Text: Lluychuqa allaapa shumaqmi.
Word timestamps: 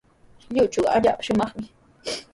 Lluychuqa 0.53 0.89
allaapa 0.97 1.23
shumaqmi. 1.27 1.65